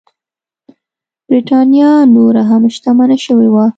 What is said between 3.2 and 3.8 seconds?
شوې وه.